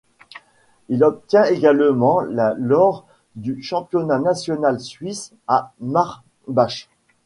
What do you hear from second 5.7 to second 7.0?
Marbach.